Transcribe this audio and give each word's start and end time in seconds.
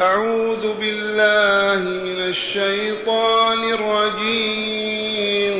أعوذ 0.00 0.74
بالله 0.80 1.80
من 2.04 2.20
الشيطان 2.20 3.72
الرجيم. 3.72 5.58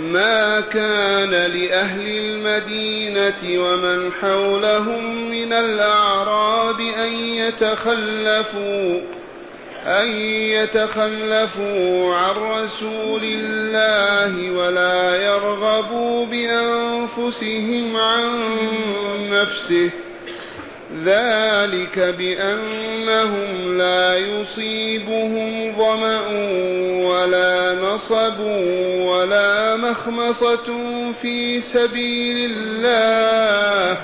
ما 0.00 0.60
كان 0.60 1.30
لأهل 1.30 2.08
المدينة 2.08 3.62
ومن 3.62 4.12
حولهم 4.12 5.30
من 5.30 5.52
الأعراب 5.52 6.80
أن 6.80 7.12
يتخلفوا 7.12 9.00
أن 9.86 10.08
يتخلفوا 10.30 12.14
عن 12.14 12.34
رسول 12.36 13.24
الله 13.24 14.50
ولا 14.50 15.24
يرغبوا 15.24 16.26
بأنفسهم 16.26 17.96
عن 17.96 18.48
نفسه. 19.30 19.90
ذلك 21.06 21.98
بأنهم 22.18 23.78
لا 23.78 24.18
يصيبهم 24.18 25.76
ظمأ 25.78 26.20
ولا 27.06 27.74
نصب 27.74 28.40
ولا 29.06 29.76
مخمصة 29.76 30.66
في 31.22 31.60
سبيل 31.60 32.50
الله 32.50 33.98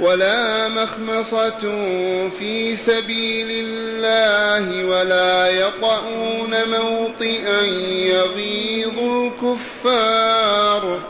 ولا 0.00 0.68
مخمصة 0.68 1.60
في 2.38 2.76
سبيل 2.76 3.48
الله 3.50 4.84
ولا 4.84 5.50
يطؤون 5.50 6.50
موطئا 6.70 7.62
يغيظ 8.06 8.98
الكفار 8.98 11.09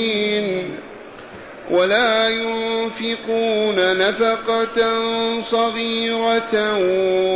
ولا 1.71 2.29
ينفقون 2.29 3.97
نفقة 3.97 4.91
صغيرة 5.41 6.77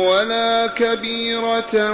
ولا 0.08 0.66
كبيرة 0.66 1.90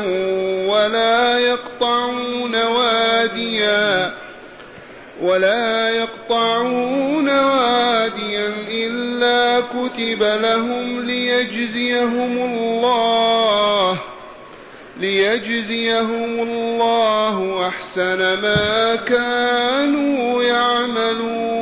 ولا 0.67 1.39
يقطعون 1.39 2.63
واديا 2.63 4.15
ولا 5.23 5.89
يقطعون 5.89 7.29
واديا 7.29 8.53
إلا 8.71 9.61
كتب 9.61 10.23
لهم 10.23 11.01
ليجزيهم 11.01 12.39
الله 12.39 13.99
ليجزيهم 15.01 16.41
الله 16.43 17.69
أحسن 17.69 18.19
ما 18.19 18.95
كانوا 18.95 20.43
يعملون 20.43 21.62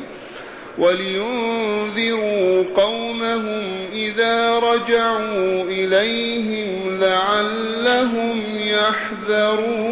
ولينذروا 0.81 2.63
قومهم 2.75 3.87
إذا 3.93 4.59
رجعوا 4.59 5.63
إليهم 5.63 6.99
لعلهم 6.99 8.41
يحذرون. 8.57 9.91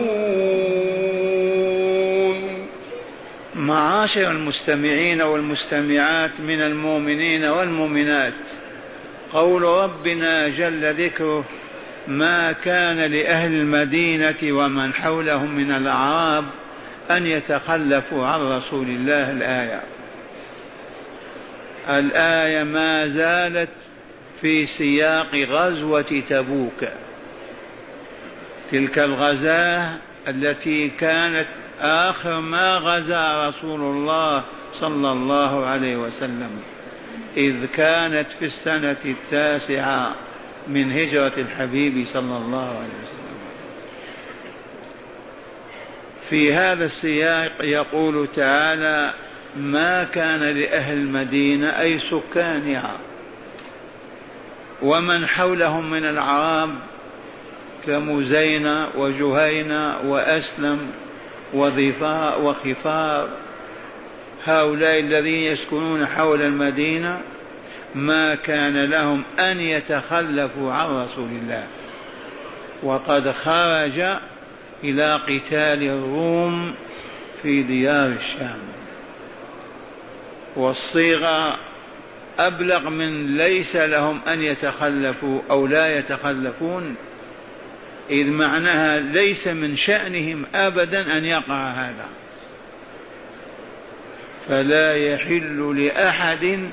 معاشر 3.56 4.32
المستمعين 4.32 5.22
والمستمعات 5.22 6.40
من 6.40 6.62
المؤمنين 6.62 7.46
والمؤمنات 7.46 8.34
قول 9.34 9.62
ربنا 9.62 10.48
جل 10.48 10.94
ذكره 11.04 11.46
ما 12.08 12.52
كان 12.52 12.98
لأهل 13.12 13.54
المدينة 13.54 14.38
ومن 14.44 14.94
حولهم 14.94 15.56
من 15.56 15.72
الأعراب 15.72 16.46
أن 17.12 17.28
يتخلفوا 17.28 18.26
عن 18.26 18.42
رسول 18.42 18.90
الله 18.90 19.32
الآية. 19.32 19.99
الآية 21.90 22.64
ما 22.64 23.08
زالت 23.08 23.70
في 24.42 24.66
سياق 24.66 25.36
غزوة 25.36 26.24
تبوك. 26.30 26.86
تلك 28.72 29.00
الغزاة 29.00 29.98
التي 30.28 30.90
كانت 30.90 31.48
آخر 31.82 32.40
ما 32.40 32.76
غزا 32.76 33.48
رسول 33.50 33.82
الله 33.82 34.44
صلى 34.74 35.12
الله 35.12 35.66
عليه 35.66 35.98
وسلم 35.98 36.62
إذ 37.38 37.66
كانت 37.66 38.28
في 38.40 38.46
السنة 38.46 38.98
التاسعة 39.06 40.16
من 40.68 40.92
هجرة 40.92 41.34
الحبيب 41.38 42.06
صلى 42.14 42.38
الله 42.38 42.68
عليه 42.68 43.00
وسلم. 43.04 43.20
في 46.30 46.54
هذا 46.54 46.86
السياق 46.86 47.52
يقول 47.62 48.28
تعالى 48.36 49.14
ما 49.58 50.04
كان 50.04 50.40
لأهل 50.58 50.98
المدينة 50.98 51.68
أي 51.68 52.00
سكانها. 52.00 52.98
ومن 54.82 55.26
حولهم 55.26 55.90
من 55.90 56.06
العرب 56.06 56.70
كمزينة 57.86 58.88
وجهينة 58.96 60.00
وأسلم 60.00 60.80
وظفاء 61.54 62.42
وخفار 62.42 63.30
هؤلاء 64.46 65.00
الذين 65.00 65.44
يسكنون 65.54 66.06
حول 66.06 66.42
المدينة 66.42 67.20
ما 67.96 68.36
كان 68.36 68.86
لهم 68.86 69.24
أن 69.40 69.60
يتخلفوا 69.60 70.74
عن 70.74 70.90
رسول 70.90 71.30
الله. 71.30 71.68
وقد 72.84 73.32
خرج 73.32 74.04
إلى 74.84 75.16
قتال 75.16 75.84
الروم 75.84 76.74
في 77.42 77.64
ديار 77.64 78.10
الشام. 78.10 78.79
والصيغة 80.60 81.60
أبلغ 82.40 82.90
من 82.90 83.38
ليس 83.38 83.76
لهم 83.76 84.20
أن 84.28 84.42
يتخلفوا 84.42 85.42
أو 85.52 85.68
لا 85.68 85.98
يتخلفون 85.98 86.96
إذ 88.10 88.28
معناها 88.28 89.00
ليس 89.00 89.48
من 89.48 89.76
شأنهم 89.76 90.46
أبدا 90.56 91.18
أن 91.18 91.26
يقع 91.26 91.72
هذا. 91.72 92.06
فلا 94.48 94.96
يحل 94.96 95.86
لأحد 95.86 96.70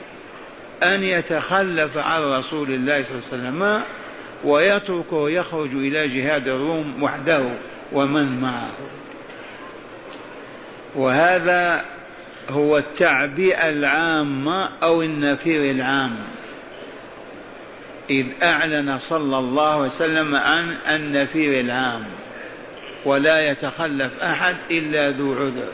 أن 0.82 1.02
يتخلف 1.02 1.96
عن 1.96 2.22
رسول 2.22 2.70
الله 2.70 3.02
صلى 3.02 3.12
الله 3.12 3.22
عليه 3.32 3.48
وسلم 3.48 3.82
ويتركه 4.44 5.30
يخرج 5.30 5.70
إلى 5.74 6.08
جهاد 6.08 6.48
الروم 6.48 7.02
وحده 7.02 7.58
ومن 7.92 8.40
معه. 8.40 8.70
وهذا 10.94 11.84
هو 12.50 12.78
التعبئة 12.78 13.70
العامة 13.70 14.68
أو 14.82 15.02
النفير 15.02 15.70
العام. 15.70 16.16
إذ 18.10 18.26
أعلن 18.42 18.98
صلى 18.98 19.38
الله 19.38 19.72
عليه 19.72 19.86
وسلم 19.86 20.34
عن 20.34 20.74
النفير 20.90 21.60
العام 21.60 22.04
ولا 23.04 23.40
يتخلف 23.40 24.22
أحد 24.22 24.56
إلا 24.70 25.10
ذو 25.10 25.34
عذر. 25.34 25.72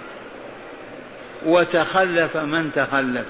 وتخلف 1.47 2.37
من 2.37 2.71
تخلف. 2.75 3.27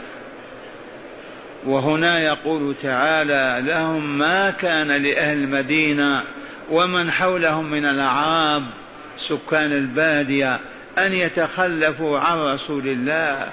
وهنا 1.66 2.20
يقول 2.20 2.74
تعالى 2.82 3.62
لهم 3.66 4.18
ما 4.18 4.50
كان 4.50 4.88
لأهل 4.88 5.38
المدينة 5.38 6.22
ومن 6.70 7.10
حولهم 7.10 7.70
من 7.70 7.84
الأعراب 7.84 8.64
سكان 9.28 9.72
البادية 9.72 10.60
أن 10.98 11.12
يتخلفوا 11.12 12.18
عن 12.18 12.38
رسول 12.38 12.88
الله 12.88 13.52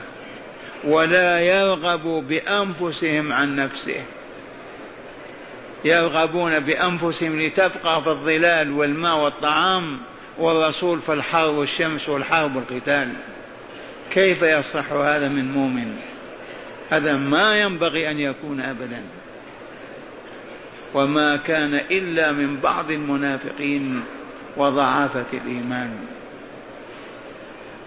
ولا 0.83 1.39
يرغبوا 1.39 2.21
بأنفسهم 2.21 3.33
عن 3.33 3.55
نفسه. 3.55 4.03
يرغبون 5.85 6.59
بأنفسهم 6.59 7.41
لتبقى 7.41 8.03
في 8.03 8.09
الظلال 8.09 8.71
والماء 8.71 9.17
والطعام 9.17 9.97
والرسول 10.37 10.99
في 11.01 11.13
الحر 11.13 11.49
والشمس 11.49 12.09
والحرب 12.09 12.55
والقتال. 12.55 13.09
كيف 14.11 14.41
يصح 14.41 14.91
هذا 14.91 15.27
من 15.27 15.51
مؤمن؟ 15.51 15.95
هذا 16.89 17.15
ما 17.15 17.61
ينبغي 17.61 18.11
أن 18.11 18.19
يكون 18.19 18.61
أبدا. 18.61 19.01
وما 20.93 21.35
كان 21.35 21.73
إلا 21.91 22.31
من 22.31 22.59
بعض 22.63 22.91
المنافقين 22.91 24.03
وضعافة 24.57 25.25
الإيمان. 25.33 26.18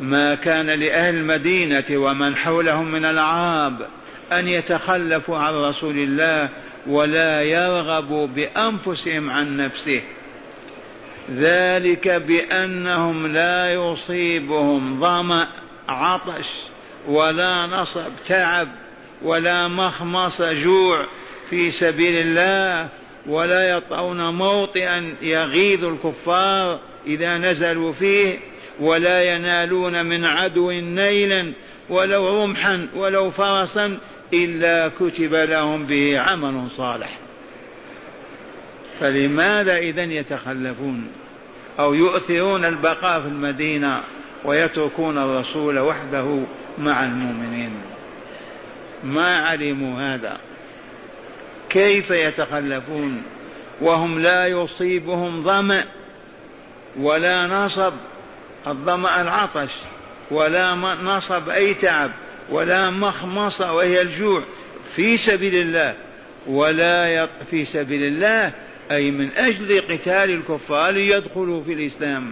ما 0.01 0.35
كان 0.35 0.67
لأهل 0.67 1.15
المدينة 1.15 1.85
ومن 1.91 2.37
حولهم 2.37 2.91
من 2.93 3.05
العرب 3.05 3.87
أن 4.33 4.49
يتخلفوا 4.49 5.39
عن 5.39 5.55
رسول 5.55 5.99
الله 5.99 6.49
ولا 6.87 7.43
يرغبوا 7.43 8.27
بأنفسهم 8.27 9.31
عن 9.31 9.57
نفسه. 9.57 10.03
ذلك 11.31 12.09
بأنهم 12.09 13.27
لا 13.27 13.69
يصيبهم 13.69 15.01
ظمأ 15.01 15.49
عطش 15.89 16.47
ولا 17.09 17.67
نصب 17.67 18.11
تعب 18.27 18.69
ولا 19.23 19.69
مخمص 19.69 20.43
جوع 20.43 21.07
في 21.51 21.71
سبيل 21.71 22.15
الله 22.27 22.89
ولا 23.27 23.71
يطعون 23.71 24.29
موطئا 24.35 25.15
يغيظ 25.23 25.85
الكفار 25.85 26.81
إذا 27.07 27.39
نزلوا 27.39 27.93
فيه 27.93 28.39
ولا 28.81 29.35
ينالون 29.35 30.07
من 30.07 30.25
عدو 30.25 30.71
نيلا 30.71 31.53
ولو 31.89 32.43
رمحا 32.43 32.89
ولو 32.95 33.31
فرسا 33.31 33.99
إلا 34.35 34.89
كتب 34.89 35.35
لهم 35.35 35.85
به 35.85 36.21
عمل 36.21 36.71
صالح. 36.71 37.19
فلماذا 39.01 39.79
إذا 39.79 40.03
يتخلفون 40.03 41.07
أو 41.79 41.95
يؤثرون 41.95 42.65
البقاء 42.65 43.21
في 43.21 43.29
المدينة 43.29 44.01
ويتركون 44.45 45.19
الرسول 45.19 45.79
وحده 45.79 46.39
مع 46.79 47.05
المؤمنين؟ 47.05 47.73
ما 49.05 49.37
علموا 49.37 50.15
هذا. 50.15 50.39
كيف 51.71 52.11
يتخلفون؟ 52.11 53.23
وهم 53.81 54.19
لا 54.19 54.47
يصيبهم 54.47 55.43
ظمأ 55.43 55.85
ولا 56.97 57.47
نصب 57.47 57.93
الظمأ 58.67 59.23
العطش 59.23 59.71
ولا 60.31 60.75
نصب 61.03 61.49
أي 61.49 61.75
تعب 61.75 62.11
ولا 62.51 62.91
مخمصة 62.91 63.73
وهي 63.73 64.03
الجوع. 64.03 64.43
في 64.97 65.17
سبيل 65.17 65.55
الله 65.55 65.95
ولا 66.47 67.09
يط 67.09 67.31
في 67.51 67.65
سبيل 67.65 68.05
الله 68.05 68.53
أي 68.91 69.11
من 69.11 69.29
أجل 69.37 69.81
قتال 69.81 70.31
الكفار 70.31 70.91
ليدخلوا 70.91 71.65
في 71.65 71.73
الإسلام 71.73 72.31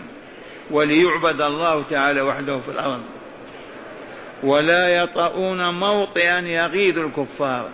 وليعبد 0.70 1.42
الله 1.42 1.82
تعالى 1.82 2.20
وحده 2.20 2.60
في 2.60 2.68
الأرض. 2.68 3.02
ولا 4.42 5.02
يطؤون 5.02 5.74
موطئا 5.74 6.38
يغيظ 6.38 6.98
الكفار. 6.98 7.68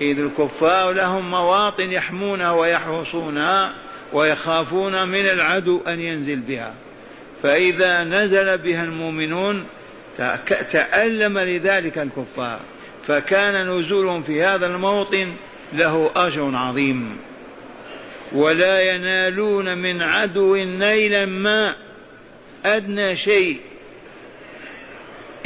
إذ 0.00 0.18
الكفار 0.18 0.92
لهم 0.92 1.30
مواطن 1.30 1.92
يحمونها 1.92 2.50
ويحرسونها 2.50 3.72
ويخافون 4.12 5.08
من 5.08 5.26
العدو 5.26 5.80
أن 5.86 6.00
ينزل 6.00 6.36
بها. 6.36 6.74
فإذا 7.44 8.04
نزل 8.04 8.58
بها 8.58 8.84
المؤمنون 8.84 9.66
تألم 10.70 11.38
لذلك 11.38 11.98
الكفار 11.98 12.60
فكان 13.06 13.70
نزولهم 13.70 14.22
في 14.22 14.42
هذا 14.42 14.66
الموطن 14.66 15.32
له 15.72 16.10
أجر 16.16 16.50
عظيم. 16.54 17.16
ولا 18.32 18.94
ينالون 18.94 19.78
من 19.78 20.02
عدو 20.02 20.56
نيلا 20.56 21.26
ما 21.26 21.74
أدنى 22.64 23.16
شيء 23.16 23.60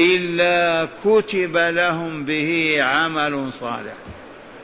إلا 0.00 0.89
كتب 1.05 1.56
لهم 1.56 2.25
به 2.25 2.79
عمل 2.83 3.50
صالح 3.61 3.95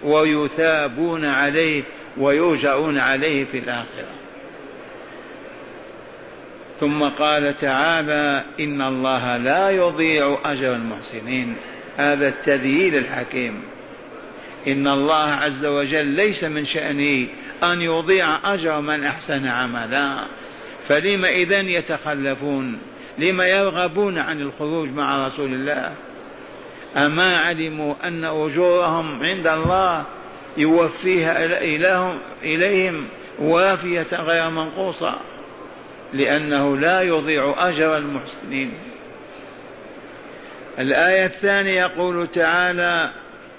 ويثابون 0.03 1.25
عليه 1.25 1.83
ويرجعون 2.17 2.99
عليه 2.99 3.45
في 3.45 3.59
الآخرة. 3.59 4.24
ثم 6.81 7.03
قال 7.03 7.57
تعالى 7.57 8.45
إن 8.61 8.83
الله 8.83 9.37
لا 9.37 9.71
يضيع 9.71 10.39
أجر 10.45 10.75
المحسنين. 10.75 11.57
هذا 11.97 12.29
التذييل 12.29 12.97
الحكيم. 12.97 13.63
إن 14.69 14.89
الله 14.89 15.31
عز 15.31 15.65
وجل 15.65 16.07
ليس 16.07 16.45
من 16.45 16.65
شأنه 16.65 17.27
أن 17.63 17.83
يضيع 17.83 18.27
أجر 18.55 18.81
من 18.81 19.05
أحسن 19.05 19.47
عملا. 19.47 20.25
فلم 20.89 21.25
إذن 21.25 21.69
يتخلفون؟ 21.69 22.79
لما 23.19 23.47
يرغبون 23.47 24.19
عن 24.19 24.41
الخروج 24.41 24.89
مع 24.89 25.27
رسول 25.27 25.55
الله؟ 25.55 25.93
أما 26.97 27.37
علموا 27.37 27.95
أن 28.05 28.25
أجورهم 28.25 29.23
عند 29.23 29.47
الله 29.47 30.05
يوفيها 30.57 31.45
إليهم 32.43 33.07
وافية 33.39 34.07
غير 34.13 34.51
منقوصة؟ 34.51 35.19
لأنه 36.15 36.77
لا 36.77 37.03
يضيع 37.03 37.55
أجر 37.59 37.97
المحسنين. 37.97 38.73
الآية 40.79 41.27
الثانية 41.27 41.81
يقول 41.81 42.29
تعالى 42.35 43.11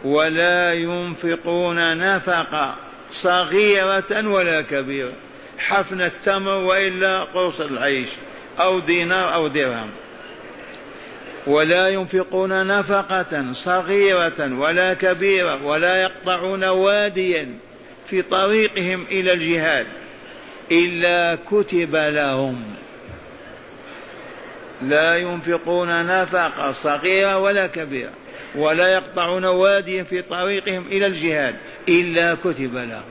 ولا 0.04 0.74
ينفقون 0.74 1.98
نفقة 1.98 2.76
صغيرة 3.12 4.28
ولا 4.28 4.62
كبيرة 4.62 5.12
حفن 5.58 6.02
التمر 6.02 6.58
وإلا 6.58 7.24
قرص 7.24 7.62
العيش 7.62 8.10
أو 8.60 8.80
دينار 8.80 9.34
أو 9.34 9.48
درهم. 9.48 9.90
ولا 11.48 11.90
ينفقون 11.90 12.68
نفقة 12.68 13.54
صغيرة 13.54 14.60
ولا 14.60 14.94
كبيرة 14.94 15.64
ولا 15.64 16.02
يقطعون 16.02 16.64
واديا 16.64 17.58
في 18.10 18.22
طريقهم 18.22 19.06
إلى 19.12 19.34
الجهاد. 19.34 19.88
إلا 20.72 21.38
كتب 21.52 21.96
لهم. 21.96 22.64
لا 24.82 25.18
ينفقون 25.18 26.06
نفقة 26.06 26.72
صغيرة 26.72 27.38
ولا 27.38 27.68
كبيرة 27.68 28.12
ولا 28.56 28.94
يقطعون 28.94 29.46
واديا 29.46 30.04
في 30.04 30.22
طريقهم 30.22 30.86
إلى 30.88 31.06
الجهاد 31.06 31.56
إلا 31.90 32.36
كتب 32.36 32.76
لهم. 32.76 33.04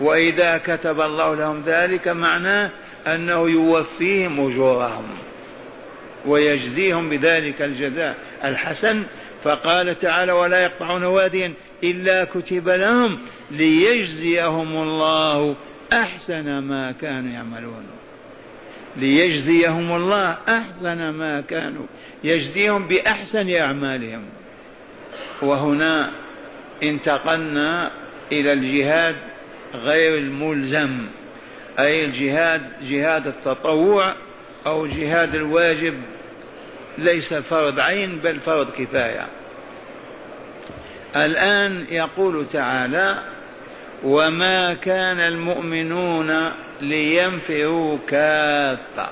وإذا 0.00 0.58
كتب 0.58 1.00
الله 1.00 1.34
لهم 1.34 1.62
ذلك 1.66 2.08
معناه 2.08 2.70
أنه 3.06 3.48
يوفيهم 3.48 4.50
أجورهم 4.50 5.18
ويجزيهم 6.26 7.10
بذلك 7.10 7.62
الجزاء 7.62 8.14
الحسن. 8.44 9.02
فقال 9.44 9.98
تعالى 9.98 10.32
ولا 10.32 10.62
يقطعون 10.62 11.04
واديا 11.04 11.52
إلا 11.84 12.24
كتب 12.24 12.68
لهم 12.68 13.18
ليجزيهم 13.50 14.76
الله 14.76 15.56
أحسن 15.92 16.58
ما 16.58 16.92
كانوا 16.92 17.32
يعملون. 17.32 17.86
ليجزيهم 18.96 19.96
الله 19.96 20.38
أحسن 20.48 21.10
ما 21.10 21.40
كانوا 21.40 21.86
يجزيهم 22.24 22.88
بأحسن 22.88 23.54
أعمالهم. 23.54 24.22
وهنا 25.42 26.10
انتقلنا 26.82 27.90
إلى 28.32 28.52
الجهاد 28.52 29.16
غير 29.74 30.18
الملزم 30.18 31.06
أي 31.78 32.04
الجهاد 32.04 32.62
جهاد 32.82 33.26
التطوع 33.26 34.14
أو 34.66 34.86
جهاد 34.86 35.34
الواجب. 35.34 35.94
ليس 36.98 37.34
فرض 37.34 37.80
عين 37.80 38.18
بل 38.24 38.40
فرض 38.40 38.70
كفاية. 38.70 39.26
الآن 41.16 41.86
يقول 41.90 42.46
تعالى 42.52 43.22
وما 44.04 44.74
كان 44.74 45.20
المؤمنون 45.20 46.52
لينفروا 46.80 47.98
كافة. 48.08 49.08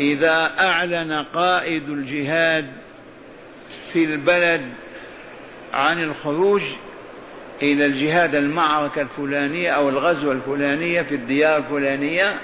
إذا 0.00 0.52
أعلن 0.60 1.12
قائد 1.34 1.88
الجهاد 1.88 2.66
في 3.92 4.04
البلد 4.04 4.62
عن 5.72 6.02
الخروج 6.02 6.62
إلى 7.62 7.86
الجهاد 7.86 8.34
المعركة 8.34 9.02
الفلانية 9.02 9.70
أو 9.70 9.88
الغزوة 9.88 10.32
الفلانية 10.32 11.02
في 11.02 11.14
الديار 11.14 11.56
الفلانية 11.58 12.40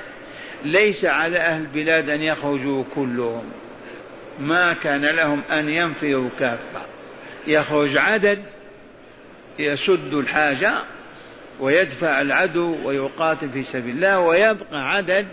ليس 0.65 1.05
على 1.05 1.39
أهل 1.39 1.63
البلاد 1.63 2.11
أن 2.11 2.23
يخرجوا 2.23 2.85
كلهم. 2.95 3.45
ما 4.41 4.73
كان 4.73 5.03
لهم 5.03 5.43
أن 5.53 5.69
ينفروا 5.69 6.29
كافة. 6.39 6.96
يخرج 7.47 7.97
عدد 7.97 8.43
يسد 9.59 10.15
الحاجة 10.15 10.73
ويدفع 11.61 12.21
العدو 12.21 12.77
ويقاتل 12.85 13.51
في 13.51 13.63
سبيل 13.63 13.95
الله 13.97 14.21
ويبقى 14.21 14.93
عدد 14.93 15.27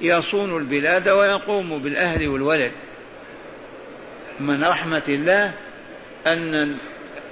يصون 0.00 0.56
البلاد 0.56 1.08
ويقوم 1.08 1.78
بالأهل 1.78 2.28
والولد. 2.28 2.72
من 4.40 4.64
رحمة 4.64 5.02
الله 5.08 5.52
أن 6.26 6.76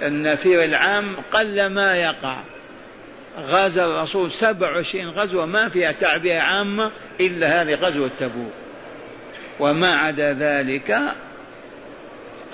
النفير 0.01 0.63
العام 0.63 1.15
قل 1.33 1.65
ما 1.65 1.95
يقع. 1.95 2.37
غزا 3.39 3.85
الرسول 3.85 4.31
سبع 4.31 4.71
وعشرين 4.71 5.09
غزوة 5.09 5.45
ما 5.45 5.69
فيها 5.69 5.91
تعبئة 5.91 6.39
عامة 6.39 6.91
إلا 7.19 7.61
هذه 7.61 7.75
غزوة 7.75 8.09
تبوك. 8.19 8.51
وما 9.59 9.95
عدا 9.95 10.33
ذلك 10.33 10.99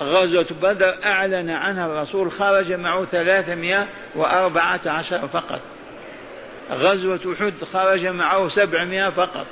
غزوة 0.00 0.46
بدر 0.62 0.94
أعلن 1.04 1.50
عنها 1.50 1.86
الرسول 1.86 2.32
خرج 2.32 2.72
معه 2.72 3.04
ثلاثمائة 3.04 3.88
وأربعة 4.14 4.80
عشر 4.86 5.28
فقط. 5.28 5.60
غزوة 6.70 7.34
أحد 7.40 7.54
خرج 7.72 8.06
معه 8.06 8.48
سبعمائة 8.48 9.10
فقط. 9.10 9.46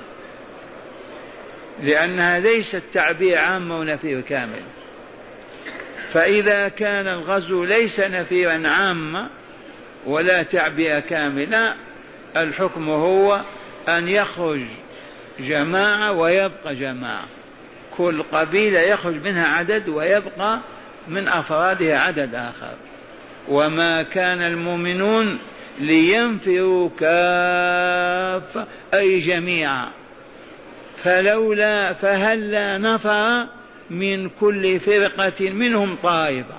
لأنها 1.83 2.39
ليست 2.39 2.83
تعبير 2.93 3.39
عامة 3.39 3.79
ونفير 3.79 4.21
كامل. 4.21 4.63
فإذا 6.13 6.69
كان 6.69 7.09
الغزو 7.09 7.65
ليس 7.65 8.01
نفيرا 8.01 8.69
عاما 8.69 9.29
ولا 10.07 10.43
تعبئة 10.43 11.01
كاملة 11.01 11.75
الحكم 12.37 12.91
هو 12.91 13.41
أن 13.89 14.09
يخرج 14.09 14.61
جماعة 15.41 16.13
ويبقى 16.13 16.75
جماعة. 16.75 17.25
كل 17.97 18.23
قبيلة 18.23 18.81
يخرج 18.81 19.15
منها 19.15 19.57
عدد 19.57 19.89
ويبقى 19.89 20.59
من 21.09 21.29
أفرادها 21.29 21.99
عدد 21.99 22.35
آخر. 22.35 22.75
وما 23.49 24.03
كان 24.03 24.43
المؤمنون 24.43 25.39
لينفروا 25.79 26.91
كافة 26.99 28.67
أي 28.95 29.21
جميعا. 29.21 29.89
فلولا 31.05 31.93
فهلا 31.93 32.79
نفر 32.79 33.47
من 33.91 34.31
كل 34.41 34.81
فرقة 34.81 35.51
منهم 35.51 35.97
طائفة؟ 36.03 36.55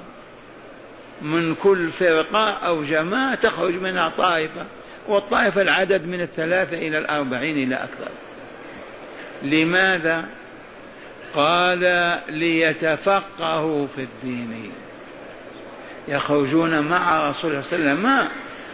من 1.21 1.55
كل 1.55 1.91
فرقة 1.91 2.49
أو 2.49 2.83
جماعة 2.83 3.35
تخرج 3.35 3.73
منها 3.73 4.09
طائفة 4.09 4.65
والطائفة 5.07 5.61
العدد 5.61 6.07
من 6.07 6.21
الثلاثة 6.21 6.77
إلى 6.77 6.97
الأربعين 6.97 7.57
إلى 7.57 7.75
أكثر. 7.75 8.11
لماذا؟ 9.43 10.25
قال 11.35 12.15
ليتفقهوا 12.29 13.87
في 13.95 14.01
الدين. 14.01 14.71
يخرجون 16.07 16.79
مع 16.79 17.29
رسول 17.29 17.51
الله 17.51 17.61
صلى 17.61 17.79
الله 17.79 17.89
عليه 17.91 18.01
وسلم. 18.01 18.29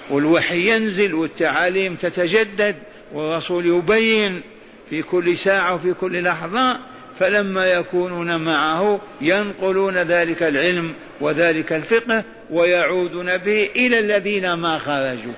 والوحي 0.10 0.70
ينزل 0.70 1.14
والتعاليم 1.14 1.96
تتجدد 1.96 2.76
والرسول 3.14 3.66
يبين 3.66 4.42
في 4.90 5.02
كل 5.02 5.38
ساعة 5.38 5.76
وفي 5.76 5.94
كل 5.94 6.24
لحظة. 6.24 6.80
فلما 7.20 7.66
يكونون 7.66 8.44
معه 8.44 9.02
ينقلون 9.22 9.98
ذلك 9.98 10.44
العلم 10.44 10.94
وذلك 11.22 11.74
الفقه 11.74 12.24
ويعودون 12.50 13.38
به 13.38 13.70
إلى 13.76 14.00
الذين 14.00 14.54
ما 14.54 14.78
خرجوا. 14.78 15.34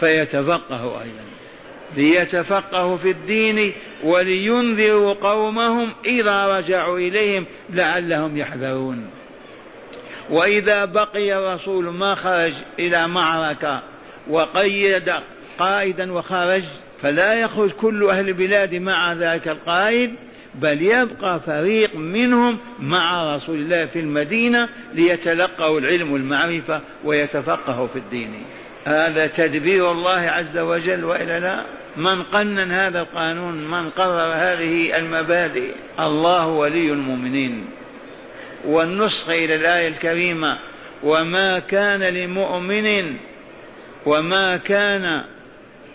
فيتفقهوا 0.00 1.02
أيضا. 1.02 1.33
ليتفقهوا 1.96 2.96
في 2.96 3.10
الدين 3.10 3.72
ولينذروا 4.04 5.12
قومهم 5.12 5.90
إذا 6.06 6.58
رجعوا 6.58 6.98
إليهم 6.98 7.44
لعلهم 7.70 8.36
يحذرون. 8.36 9.06
وإذا 10.30 10.84
بقي 10.84 11.38
الرسول 11.38 11.84
ما 11.84 12.14
خرج 12.14 12.52
إلى 12.78 13.08
معركة 13.08 13.82
وقيد 14.30 15.12
قائدا 15.58 16.12
وخرج 16.12 16.62
فلا 17.02 17.34
يخرج 17.34 17.70
كل 17.70 18.08
أهل 18.10 18.28
البلاد 18.28 18.74
مع 18.74 19.12
ذاك 19.12 19.48
القائد 19.48 20.14
بل 20.54 20.82
يبقى 20.82 21.40
فريق 21.46 21.96
منهم 21.96 22.58
مع 22.80 23.34
رسول 23.36 23.56
الله 23.56 23.86
في 23.86 24.00
المدينة 24.00 24.68
ليتلقوا 24.94 25.80
العلم 25.80 26.12
والمعرفة 26.12 26.80
ويتفقهوا 27.04 27.86
في 27.86 27.98
الدين. 27.98 28.44
هذا 28.84 29.26
تدبير 29.26 29.92
الله 29.92 30.30
عز 30.30 30.58
وجل 30.58 31.04
وإلا 31.04 31.40
لا؟ 31.40 31.64
من 31.96 32.22
قنن 32.22 32.72
هذا 32.72 33.00
القانون 33.00 33.54
من 33.54 33.90
قرر 33.90 34.32
هذه 34.34 34.98
المبادئ 34.98 35.70
الله 36.00 36.46
ولي 36.46 36.90
المؤمنين. 36.90 37.64
والنسخ 38.64 39.28
إلى 39.28 39.54
الآية 39.54 39.88
الكريمة 39.88 40.58
وما 41.02 41.58
كان 41.58 42.02
لمؤمن 42.02 43.16
وما 44.06 44.56
كان 44.56 45.24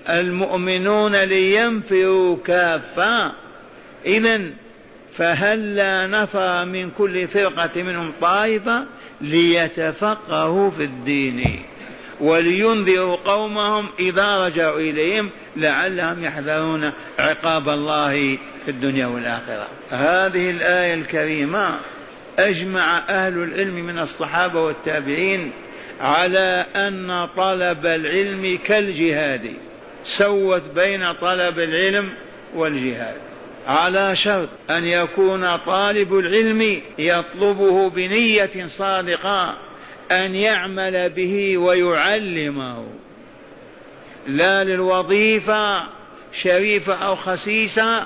المؤمنون 0.10 1.16
لينفروا 1.16 2.38
كافة. 2.46 3.32
إذا 4.06 4.42
فهلا 5.18 6.08
نفر 6.08 6.66
من 6.66 6.92
كل 6.98 7.28
فرقة 7.28 7.84
منهم 7.84 8.12
طائفة 8.22 8.86
ليتفقهوا 9.22 10.72
في 10.72 10.84
الدين؟ 10.84 11.64
ولينذروا 12.20 13.16
قومهم 13.16 13.88
إذا 14.00 14.46
رجعوا 14.46 14.80
إليهم 14.80 15.30
لعلهم 15.56 16.24
يحذرون 16.24 16.92
عقاب 17.20 17.70
الله 17.70 18.38
في 18.66 18.72
الدنيا 18.72 19.06
والآخرة. 19.06 19.68
هذه 19.90 20.50
الآية 20.50 20.94
الكريمة 20.94 21.80
أجمع 22.40 22.98
أهل 23.10 23.44
العلم 23.44 23.76
من 23.76 24.00
الصحابة 24.00 24.64
والتابعين 24.64 25.52
على 26.02 26.66
أن 26.76 27.28
طلب 27.38 27.86
العلم 27.86 28.60
كالجهاد 28.66 29.54
سوت 30.18 30.64
بين 30.76 31.12
طلب 31.12 31.60
العلم 31.60 32.10
والجهاد. 32.56 33.16
على 33.68 34.16
شرط 34.16 34.50
أن 34.70 34.86
يكون 34.86 35.56
طالب 35.56 36.14
العلم 36.14 36.82
يطلبه 37.00 37.90
بنية 37.90 38.68
صادقة 38.68 39.58
أن 40.12 40.36
يعمل 40.36 41.10
به 41.10 41.58
ويعلمه. 41.58 42.86
لا 44.28 44.64
للوظيفة 44.64 45.84
شريفة 46.34 46.94
أو 46.94 47.16
خسيسة 47.16 48.06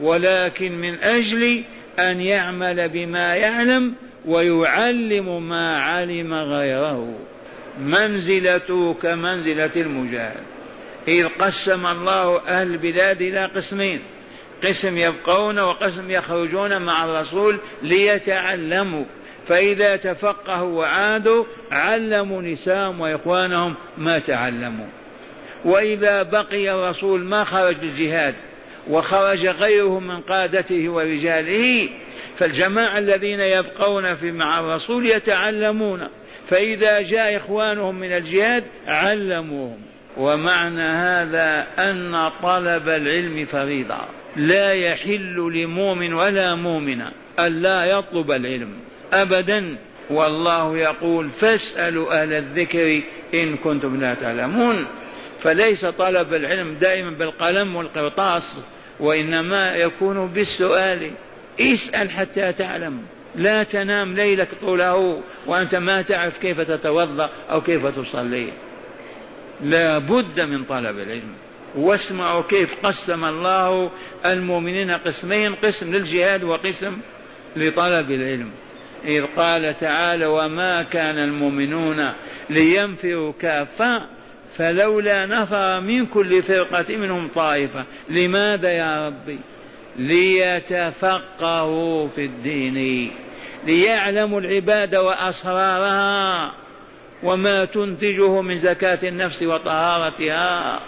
ولكن 0.00 0.72
من 0.72 0.94
أجل 1.02 1.62
أن 1.98 2.20
يعمل 2.20 2.88
بما 2.88 3.36
يعلم 3.36 3.94
ويعلم 4.24 5.48
ما 5.48 5.76
علم 5.76 6.34
غيره. 6.34 7.18
منزلته 7.80 8.94
كمنزلة 8.94 9.70
المجاهد. 9.76 10.42
إذ 11.08 11.28
قسم 11.28 11.86
الله 11.86 12.40
أهل 12.48 12.66
البلاد 12.66 13.22
إلى 13.22 13.44
قسمين. 13.44 14.02
قسم 14.64 14.98
يبقون 14.98 15.58
وقسم 15.58 16.10
يخرجون 16.10 16.82
مع 16.82 17.04
الرسول 17.04 17.60
ليتعلموا. 17.82 19.04
فإذا 19.48 19.96
تفقهوا 19.96 20.78
وعادوا 20.78 21.44
علموا 21.70 22.42
نساءهم 22.42 23.00
وإخوانهم 23.00 23.74
ما 23.98 24.18
تعلموا. 24.18 24.86
وإذا 25.64 26.22
بقي 26.22 26.74
الرسول 26.74 27.20
ما 27.20 27.44
خرج 27.44 27.76
للجهاد 27.82 28.34
وخرج 28.90 29.46
غيره 29.46 30.00
من 30.00 30.20
قادته 30.20 30.88
ورجاله 30.88 31.88
فالجماعة 32.38 32.98
الذين 32.98 33.40
يبقون 33.40 34.16
في 34.16 34.32
مع 34.32 34.60
الرسول 34.60 35.06
يتعلمون. 35.06 36.08
فإذا 36.50 37.02
جاء 37.02 37.36
إخوانهم 37.36 37.94
من 37.94 38.12
الجهاد 38.12 38.64
علموهم. 38.86 39.78
ومعنى 40.16 40.82
هذا 40.82 41.66
أن 41.78 42.30
طلب 42.42 42.88
العلم 42.88 43.46
فريضة. 43.46 43.98
لا 44.36 44.72
يحل 44.72 45.52
لمؤمن 45.54 46.14
ولا 46.14 46.54
مؤمنة 46.54 47.12
ألا 47.38 47.84
يطلب 47.84 48.30
العلم. 48.30 48.72
أبدا. 49.22 49.76
والله 50.10 50.78
يقول 50.78 51.30
فاسألوا 51.30 52.22
أهل 52.22 52.32
الذكر 52.32 53.00
إن 53.34 53.56
كنتم 53.56 54.00
لا 54.00 54.14
تعلمون. 54.14 54.86
فليس 55.42 55.84
طلب 55.84 56.34
العلم 56.34 56.74
دائما 56.74 57.10
بالقلم 57.10 57.76
والقرطاس 57.76 58.58
وإنما 59.00 59.76
يكون 59.76 60.26
بالسؤال. 60.26 61.10
اسأل 61.60 62.10
حتى 62.10 62.52
تعلم. 62.52 63.02
لا 63.36 63.62
تنام 63.62 64.14
ليلك 64.14 64.48
طوله 64.60 65.22
وأنت 65.46 65.74
ما 65.74 66.02
تعرف 66.02 66.38
كيف 66.38 66.60
تتوضأ 66.60 67.30
أو 67.50 67.60
كيف 67.60 67.86
تصلي. 67.86 68.48
لا 69.64 69.98
بد 69.98 70.40
من 70.40 70.64
طلب 70.64 70.98
العلم. 70.98 71.34
واسمعوا 71.74 72.42
كيف 72.42 72.74
قسم 72.82 73.24
الله 73.24 73.90
المؤمنين 74.26 74.90
قسمين 74.90 75.54
قسم 75.54 75.92
للجهاد 75.92 76.44
وقسم 76.44 76.96
لطلب 77.56 78.10
العلم. 78.10 78.50
إذ 79.06 79.24
قال 79.36 79.76
تعالى 79.76 80.26
وما 80.26 80.82
كان 80.82 81.18
المؤمنون 81.18 82.12
لينفروا 82.50 83.32
كافة 83.40 84.02
فلولا 84.56 85.26
نفر 85.26 85.80
من 85.80 86.06
كل 86.06 86.42
فرقة 86.42 86.96
منهم 86.96 87.28
طائفة. 87.34 87.84
لماذا 88.08 88.72
يا 88.72 89.06
ربي؟ 89.06 89.38
ليتفقهوا 89.96 91.28
في 92.08 92.24
الدين 92.24 93.10
ليعلموا 93.66 94.40
العباد 94.40 94.94
وأسرارها 94.94 96.52
وما 97.22 97.64
تنتجه 97.64 98.40
من 98.40 98.56
زكاة 98.56 99.08
النفس 99.08 99.42
وطهارتها. 99.42 100.80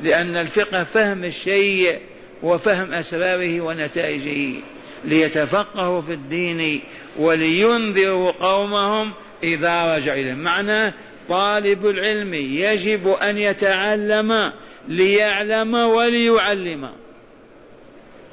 لأن 0.00 0.36
الفقه 0.36 0.84
فهم 0.84 1.24
الشيء 1.24 1.98
وفهم 2.42 2.94
أسراره 2.94 3.60
ونتائجه. 3.60 4.60
ليتفقهوا 5.04 6.00
في 6.00 6.12
الدين 6.12 6.80
ولينذروا 7.18 8.30
قومهم 8.30 9.12
إذا 9.42 9.96
رجع 9.96 10.14
إليه 10.14 10.34
معناه 10.34 10.92
طالب 11.28 11.86
العلم 11.86 12.34
يجب 12.34 13.08
أن 13.08 13.38
يتعلم 13.38 14.52
ليعلم 14.88 15.74
وليعلم. 15.74 16.88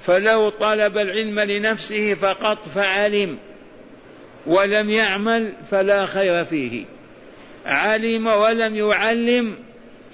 فلو 0.05 0.49
طلب 0.49 0.97
العلم 0.97 1.39
لنفسه 1.39 2.13
فقط 2.13 2.57
فعلم 2.75 3.38
ولم 4.45 4.89
يعمل 4.89 5.53
فلا 5.71 6.05
خير 6.05 6.45
فيه. 6.45 6.85
علم 7.65 8.27
ولم 8.27 8.75
يعلم 8.75 9.55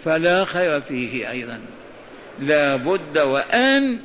فلا 0.05 0.45
خير 0.45 0.81
فيه 0.81 1.31
أيضا. 1.31 1.59
لا 2.39 2.75
بد 2.75 3.17
وأن 3.17 3.99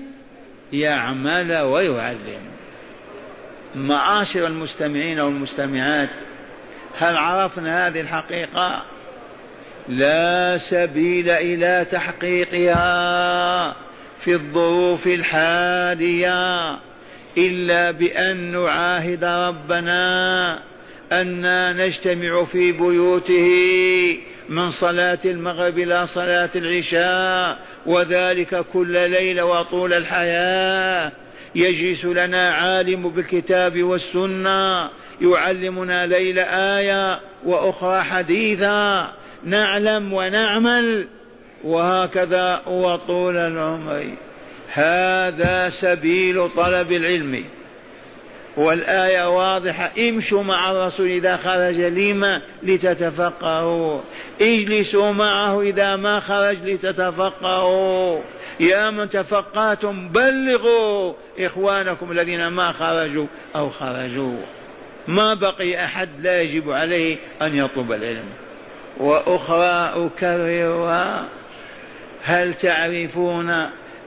يعمل 0.72 1.56
ويعلم. 1.56 2.50
معاشر 3.74 4.46
المستمعين 4.46 5.20
والمستمعات 5.20 6.10
هل 6.98 7.16
عرفنا 7.16 7.86
هذه 7.86 8.00
الحقيقة؟ 8.00 8.82
لا 9.88 10.58
سبيل 10.58 11.30
إلى 11.30 11.86
تحقيقها 11.92 13.76
في 14.20 14.34
الظروف 14.34 15.06
الحالية 15.06 16.78
إلا 17.38 17.90
بأن 17.90 18.36
نعاهد 18.36 19.24
ربنا 19.24 20.62
أنا 21.12 21.72
نجتمع 21.72 22.44
في 22.44 22.72
بيوته 22.72 24.18
من 24.50 24.70
صلاة 24.70 25.18
المغرب 25.24 25.78
إلى 25.78 26.06
صلاة 26.06 26.50
العشاء 26.56 27.58
وذلك 27.86 28.64
كل 28.72 29.10
ليلة 29.10 29.44
وطول 29.44 29.92
الحياة. 29.92 31.12
يجلس 31.54 32.04
لنا 32.04 32.50
عالم 32.50 33.08
بالكتاب 33.08 33.82
والسنة 33.82 34.90
يعلمنا 35.20 36.06
ليله 36.06 36.42
آية 36.42 37.20
وأخرى 37.44 38.02
حديثا. 38.02 39.12
نعلم 39.44 40.12
ونعمل 40.12 41.08
وهكذا 41.64 42.62
وطول 42.66 43.36
العمر. 43.36 44.10
هذا 44.72 45.68
سبيل 45.68 46.48
طلب 46.56 46.92
العلم. 46.92 47.44
والآية 48.56 49.28
واضحة. 49.28 49.90
امشوا 49.98 50.42
مع 50.42 50.70
الرسول 50.70 51.10
إذا 51.10 51.36
خرج 51.36 51.80
لما؟ 51.80 52.40
لتتفقهوا. 52.62 54.00
اجلسوا 54.40 55.12
معه 55.12 55.60
إذا 55.60 55.96
ما 55.96 56.20
خرج 56.20 56.56
لتتفقهوا. 56.64 58.20
يا 58.60 58.90
من 58.90 59.10
تفقهتم 59.10 60.08
بلغوا 60.08 61.14
إخوانكم 61.38 62.12
الذين 62.12 62.46
ما 62.46 62.72
خرجوا 62.72 63.26
أو 63.56 63.70
خرجوا. 63.70 64.36
ما 65.08 65.34
بقي 65.34 65.84
أحد 65.84 66.08
لا 66.20 66.42
يجب 66.42 66.70
عليه 66.70 67.16
أن 67.42 67.56
يطلب 67.56 67.92
العلم. 67.92 68.28
وأخرى 69.00 70.06
أكررها 70.06 71.24
هل 72.22 72.54
تعرفون 72.54 73.50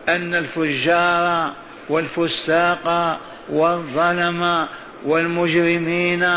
أن 0.10 0.36
الفجار 0.36 1.54
والفساق 1.90 3.20
والظلم 3.50 4.68
والمجرمين 5.06 6.28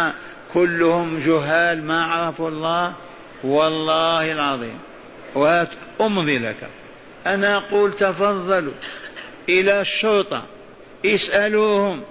كلهم 0.55 1.19
جهال 1.19 1.85
ما 1.85 2.05
عرفوا 2.05 2.49
الله 2.49 2.93
والله 3.45 4.33
العظيم. 4.33 4.79
وهات 5.35 5.69
أمضي 6.01 6.39
لك. 6.39 6.69
أنا 7.27 7.57
أقول 7.57 7.93
تفضلوا 7.93 8.73
إلى 9.49 9.81
الشرطة 9.81 10.45
اسألوهم 11.07 12.03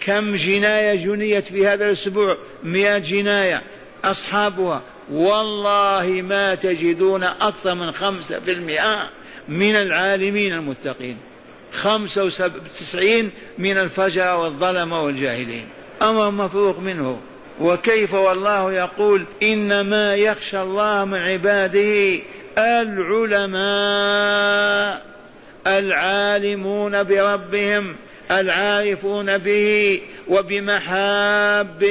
كم 0.00 0.36
جناية 0.36 0.94
جنيت 0.94 1.44
في 1.44 1.66
هذا 1.66 1.86
الأسبوع 1.86 2.36
مئة 2.64 2.98
جناية 2.98 3.62
أصحابها. 4.04 4.82
والله 5.12 6.06
ما 6.06 6.54
تجدون 6.54 7.24
أكثر 7.24 7.74
من 7.74 7.92
خمسة 7.92 8.40
في 8.40 8.52
المئة 8.52 9.10
من 9.48 9.74
العالمين 9.76 10.54
المتقين. 10.54 11.16
خمسة 11.78 12.24
وتسعين 12.24 13.30
من 13.58 13.78
الفجر 13.78 14.36
والظلمة 14.36 15.02
والجاهلين. 15.02 15.68
أمر 16.02 16.30
مفروغ 16.30 16.80
منه. 16.80 17.18
وكيف 17.60 18.14
والله 18.14 18.72
يقول 18.72 19.26
إنما 19.42 20.14
يخشى 20.14 20.62
الله 20.62 21.04
من 21.04 21.18
عباده 21.22 22.20
العلماء 22.58 23.58
العالمون 25.66 27.02
بربهم 27.02 27.96
العارفون 28.30 29.38
به 29.38 30.00
وبمحابه 30.28 31.86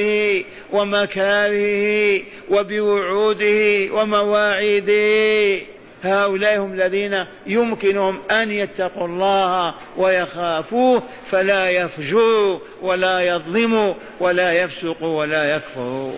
ومكارهه 0.71 2.21
وبوعوده 2.50 3.93
ومواعيده. 3.93 5.62
هؤلاء 6.03 6.60
هم 6.60 6.73
الذين 6.73 7.25
يمكنهم 7.47 8.19
أن 8.31 8.51
يتقوا 8.51 9.07
الله 9.07 9.73
ويخافوه 9.97 11.03
فلا 11.31 11.69
يفجروا 11.69 12.60
ولا 12.81 13.21
يظلموا 13.21 13.93
ولا 14.19 14.53
يفسقوا 14.53 15.19
ولا 15.19 15.55
يكفروا. 15.55 16.13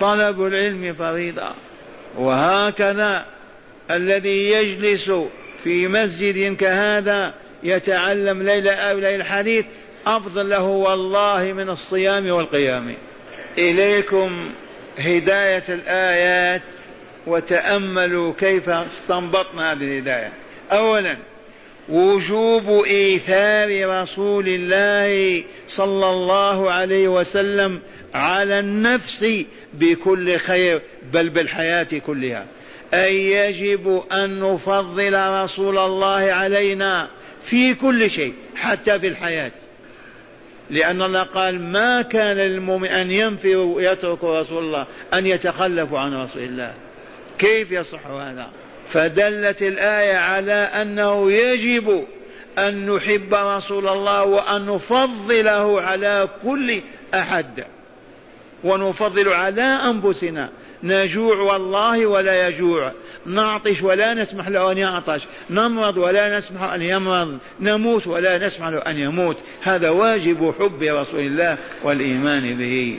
طلب 0.00 0.46
العلم 0.46 0.94
فريضة. 0.94 1.48
وهكذا 2.18 3.24
الذي 3.90 4.50
يجلس 4.50 5.10
في 5.64 5.88
مسجد 5.88 6.56
كهذا 6.56 7.34
يتعلم 7.62 8.42
ليلة 8.42 8.72
أو 8.72 8.98
ليلة 8.98 9.16
الحديث 9.16 9.64
أفضل 10.06 10.50
له 10.50 10.62
والله 10.62 11.52
من 11.52 11.70
الصيام 11.70 12.30
والقيام. 12.30 12.94
إليكم 13.58 14.50
هداية 14.98 15.64
الآيات. 15.68 16.62
وتأملوا 17.30 18.32
كيف 18.38 18.68
استنبطنا 18.68 19.72
هذه 19.72 19.82
الهداية. 19.82 20.32
أولا 20.72 21.16
وجوب 21.88 22.84
إيثار 22.84 24.02
رسول 24.02 24.44
الله 24.48 25.44
صلى 25.68 26.10
الله 26.10 26.72
عليه 26.72 27.08
وسلم 27.08 27.80
على 28.14 28.58
النفس 28.58 29.26
بكل 29.74 30.38
خير 30.38 30.82
بل 31.12 31.28
بالحياة 31.28 31.98
كلها. 32.06 32.46
أي 32.94 33.30
يجب 33.30 34.02
أن 34.12 34.40
نفضل 34.40 35.42
رسول 35.44 35.78
الله 35.78 36.32
علينا 36.32 37.08
في 37.42 37.74
كل 37.74 38.10
شيء 38.10 38.34
حتى 38.56 38.98
في 38.98 39.08
الحياة. 39.08 39.52
لأن 40.70 41.02
الله 41.02 41.22
قال 41.22 41.60
ما 41.60 42.02
كان 42.02 42.36
للمؤمن 42.36 42.88
أن 42.88 43.10
ينفر 43.10 43.56
ويترك 43.56 44.24
رسول 44.24 44.64
الله 44.64 44.86
أن 45.14 45.26
يتخلفوا 45.26 45.98
عن 45.98 46.14
رسول 46.14 46.42
الله. 46.42 46.74
كيف 47.40 47.72
يصح 47.72 48.06
هذا؟ 48.06 48.50
فدلت 48.92 49.62
الآية 49.62 50.16
على 50.16 50.52
أنه 50.52 51.32
يجب 51.32 52.04
أن 52.58 52.90
نحب 52.90 53.34
رسول 53.34 53.88
الله 53.88 54.24
وأن 54.24 54.66
نفضله 54.66 55.80
على 55.80 56.28
كل 56.44 56.80
أحد. 57.14 57.64
ونفضل 58.64 59.28
على 59.28 59.62
أنفسنا. 59.62 60.48
نجوع 60.82 61.36
والله 61.36 62.06
ولا 62.06 62.48
يجوع. 62.48 62.92
نعطش 63.26 63.82
ولا 63.82 64.14
نسمح 64.14 64.48
له 64.48 64.72
أن 64.72 64.78
يعطش. 64.78 65.20
نمرض 65.50 65.96
ولا 65.96 66.38
نسمح 66.38 66.62
أن 66.62 66.82
يمرض. 66.82 67.38
نموت 67.60 68.06
ولا 68.06 68.46
نسمح 68.46 68.68
له 68.68 68.78
أن 68.78 68.98
يموت. 68.98 69.36
هذا 69.62 69.90
واجب 69.90 70.54
حب 70.58 70.82
رسول 70.82 71.20
الله 71.20 71.58
والإيمان 71.82 72.58
به. 72.58 72.98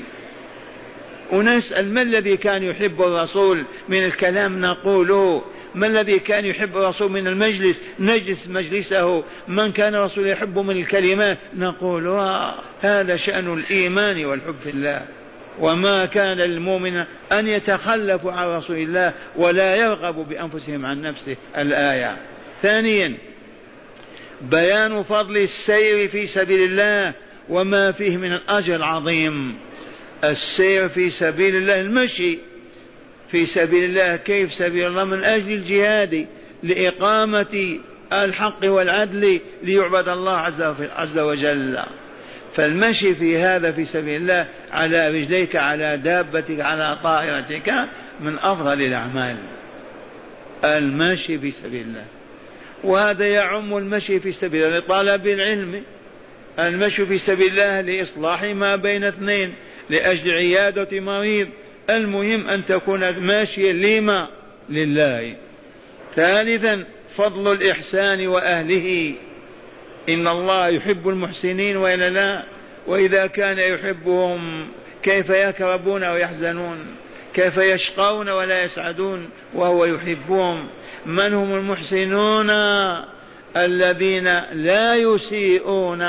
ونسأل 1.32 1.94
ما 1.94 2.02
الذي 2.02 2.38
كان 2.38 2.64
يحب 2.64 3.02
الرسول 3.02 3.66
من 3.90 4.06
الكلام 4.06 4.62
نقوله؟ 4.62 5.44
ما 5.76 5.88
الذي 5.88 6.20
كان 6.20 6.46
يحب 6.46 6.78
الرسول 6.78 7.12
من 7.12 7.28
المجلس؟ 7.28 7.82
نجلس 8.00 8.48
مجلسه. 8.48 9.24
من 9.48 9.72
كان 9.72 9.96
الرسول 9.96 10.30
يحب 10.30 10.60
من 10.60 10.78
الكلمات 10.78 11.38
نقولها 11.58 12.56
هذا 12.82 13.16
شأن 13.16 13.54
الإيمان 13.54 14.26
والحب 14.26 14.56
في 14.64 14.70
الله. 14.70 15.06
وما 15.60 16.06
كان 16.06 16.38
للمؤمن 16.38 17.04
أن 17.32 17.48
يتخلفوا 17.48 18.32
عن 18.32 18.48
رسول 18.48 18.78
الله 18.78 19.14
ولا 19.36 19.76
يرغبوا 19.76 20.24
بأنفسهم 20.24 20.86
عن 20.86 21.02
نفسه؟ 21.02 21.36
الآية. 21.58 22.18
ثانيا 22.62 23.14
بيان 24.42 25.04
فضل 25.04 25.38
السير 25.38 26.08
في 26.08 26.28
سبيل 26.28 26.72
الله 26.72 27.14
وما 27.50 27.92
فيه 27.92 28.18
من 28.18 28.34
الأجر 28.34 28.76
العظيم. 28.76 29.58
السير 30.24 30.90
في 30.90 31.10
سبيل 31.10 31.56
الله 31.56 31.80
المشي 31.80 32.38
في 33.32 33.46
سبيل 33.46 33.84
الله 33.84 34.16
كيف 34.16 34.54
سبيل 34.54 34.88
الله؟ 34.88 35.04
من 35.04 35.24
أجل 35.24 35.52
الجهاد 35.52 36.28
لإقامة 36.64 37.80
الحق 38.14 38.60
والعدل 38.64 39.40
ليعبد 39.64 40.10
الله 40.10 40.38
عز 40.96 41.20
وجل 41.20 41.80
فالمشي 42.56 43.16
في 43.16 43.38
هذا 43.38 43.72
في 43.72 43.86
سبيل 43.86 44.22
الله 44.22 44.48
على 44.72 45.10
رجليك 45.10 45.56
على 45.56 45.98
دابتك 45.98 46.60
على 46.60 46.98
طائرتك 47.04 47.74
من 48.20 48.38
أفضل 48.40 48.82
الأعمال. 48.82 49.36
المشي 50.64 51.40
في 51.40 51.52
سبيل 51.52 51.82
الله. 51.82 52.06
وهذا 52.84 53.28
يعم 53.28 53.78
المشي 53.78 54.20
في 54.20 54.32
سبيل 54.32 54.64
الله 54.64 54.78
لطلب 54.78 55.28
العلم. 55.28 55.84
المشي 56.60 57.06
في 57.06 57.18
سبيل 57.18 57.52
الله 57.52 57.82
لإصلاح 57.82 58.44
ما 58.44 58.76
بين 58.76 59.04
اثنين. 59.04 59.54
لأجل 59.92 60.32
عيادة 60.32 61.00
مريض 61.00 61.48
المهم 61.90 62.48
أن 62.48 62.66
تكون 62.66 63.10
ماشيا 63.10 63.74
لما؟ 63.74 64.28
لله. 64.70 65.36
ثالثا 66.16 66.84
فضل 67.18 67.52
الإحسان 67.52 68.28
وأهله. 68.28 69.14
إن 70.10 70.28
الله 70.28 70.68
يحب 70.68 71.10
المحسنين 71.10 71.78
وإلا 71.78 72.10
لا؟ 72.10 72.44
وإذا 72.88 73.28
كان 73.28 73.60
يحبهم 73.60 74.68
كيف 75.04 75.30
يكربون 75.30 76.04
ويحزنون؟ 76.04 76.78
كيف 77.34 77.58
يشقون 77.58 78.30
ولا 78.30 78.64
يسعدون 78.64 79.30
وهو 79.54 79.86
يحبهم؟ 79.86 80.68
من 81.06 81.34
هم 81.34 81.56
المحسنون؟ 81.56 82.50
الذين 83.58 84.40
لا 84.54 84.96
يسيئون 84.96 86.08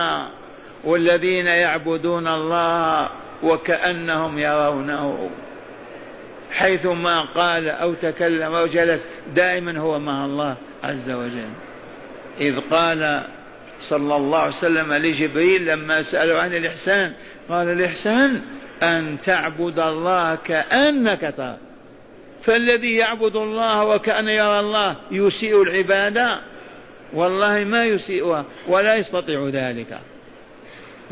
والذين 0.85 1.47
يعبدون 1.47 2.29
الله. 2.29 3.22
وكأنهم 3.43 4.39
يرونه. 4.39 5.31
حيثما 6.53 7.21
قال 7.21 7.69
أو 7.69 7.95
تكلم 7.95 8.55
أو 8.55 8.67
جلس 8.67 9.03
دائما 9.35 9.79
هو 9.79 9.99
مع 9.99 10.25
الله 10.25 10.57
عز 10.85 11.11
وجل. 11.11 11.49
إذ 12.41 12.61
قال 12.71 13.23
صلى 13.81 14.17
الله 14.17 14.39
عليه 14.39 14.49
وسلم 14.49 14.93
لجبريل 14.93 15.67
لما 15.67 16.03
سأله 16.03 16.41
عن 16.41 16.55
الإحسان 16.55 17.13
قال 17.49 17.69
الإحسان 17.69 18.41
أن 18.83 19.17
تعبد 19.25 19.81
الله 19.81 20.35
كأنك 20.35 21.35
ترى. 21.37 21.57
فالذي 22.43 22.97
يعبد 22.97 23.37
الله 23.37 23.85
وكأن 23.85 24.29
يرى 24.29 24.61
الله 24.61 24.97
يسيء 25.11 25.63
العبادة 25.63 26.41
والله 27.13 27.65
ما 27.65 27.85
يسيئها 27.85 28.45
ولا 28.69 28.95
يستطيع 28.95 29.49
ذلك. 29.53 29.99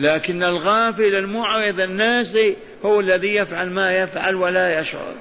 لكن 0.01 0.43
الغافل 0.43 1.15
المعرض 1.15 1.81
الناس 1.81 2.37
هو 2.85 3.01
الذي 3.01 3.35
يفعل 3.35 3.71
ما 3.71 4.03
يفعل 4.03 4.35
ولا 4.35 4.81
يشعر. 4.81 5.15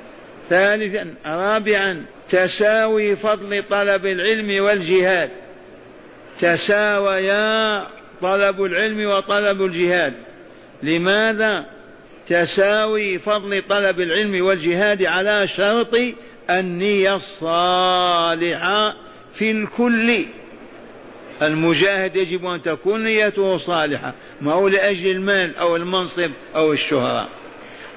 ثالثا 0.50 1.14
رابعا 1.26 2.06
تساوي 2.30 3.16
فضل 3.16 3.64
طلب 3.70 4.06
العلم 4.06 4.64
والجهاد. 4.64 5.30
تساويا 6.40 7.88
طلب 8.22 8.64
العلم 8.64 9.10
وطلب 9.10 9.62
الجهاد. 9.62 10.14
لماذا؟ 10.84 11.66
تساوي 12.28 13.20
فضل 13.20 13.64
طلب 13.70 14.00
العلم 14.00 14.46
والجهاد 14.46 15.06
على 15.06 15.48
شرط 15.48 15.98
النية 16.50 17.16
الصالحة 17.16 18.96
في 19.36 19.52
الكل. 19.52 20.26
المجاهد 21.42 22.16
يجب 22.16 22.46
أن 22.46 22.62
تكون 22.62 23.04
نيته 23.04 23.58
صالحة. 23.58 24.14
ما 24.42 24.54
هو 24.54 24.68
لأجل 24.68 25.12
المال 25.12 25.56
أو 25.56 25.76
المنصب 25.76 26.32
أو 26.56 26.74
الشهرة 26.74 27.30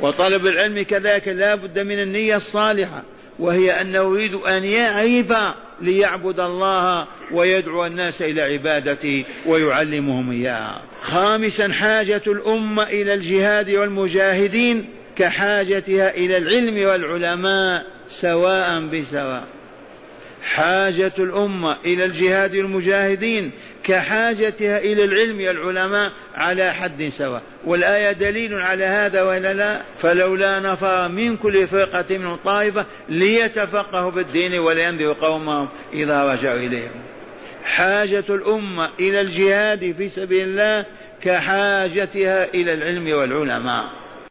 وطلب 0.00 0.46
العلم 0.46 0.82
كذلك 0.82 1.28
لا 1.28 1.54
بد 1.54 1.78
من 1.78 2.02
النية 2.02 2.36
الصالحة 2.36 3.02
وهي 3.38 3.80
أنه 3.80 3.98
يريد 3.98 4.34
أن 4.34 4.64
يعرف 4.64 5.32
ليعبد 5.80 6.40
الله 6.40 7.06
ويدعو 7.32 7.86
الناس 7.86 8.22
إلى 8.22 8.42
عبادته 8.42 9.24
ويعلمهم 9.46 10.30
إياها 10.30 10.82
خامسا 11.02 11.72
حاجة 11.72 12.22
الأمة 12.26 12.82
إلى 12.82 13.14
الجهاد 13.14 13.70
والمجاهدين 13.70 14.88
كحاجتها 15.18 16.16
إلى 16.16 16.36
العلم 16.36 16.88
والعلماء 16.88 17.86
سواء 18.08 18.80
بسواء. 18.80 19.44
حاجة 20.42 21.12
الأمة 21.18 21.76
إلى 21.86 22.04
الجهاد 22.04 22.56
والمجاهدين 22.56 23.50
كحاجتها 23.84 24.78
إلى 24.78 25.04
العلم 25.04 25.46
والعلماء 25.46 26.12
على 26.34 26.72
حد 26.72 27.08
سواء. 27.08 27.42
والآية 27.64 28.12
دليل 28.12 28.54
على 28.54 28.84
هذا 28.84 29.22
وإلا 29.22 29.54
لا؟ 29.54 29.80
فلولا 30.02 30.60
نفر 30.60 31.08
من 31.08 31.36
كل 31.36 31.68
فرقة 31.68 32.18
من 32.18 32.36
طائفة 32.36 32.86
ليتفقهوا 33.08 34.10
بالدين 34.10 34.58
ولينذروا 34.58 35.14
قومهم 35.14 35.68
إذا 35.92 36.32
رجعوا 36.32 36.58
إليهم. 36.58 37.02
حاجة 37.64 38.24
الأمة 38.28 38.90
إلى 39.00 39.20
الجهاد 39.20 39.94
في 39.98 40.08
سبيل 40.08 40.42
الله 40.42 40.86
كحاجتها 41.22 42.44
إلى 42.54 42.72
العلم 42.72 43.12
والعلماء. 43.18 44.01